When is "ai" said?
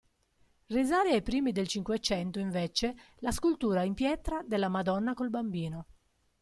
1.11-1.21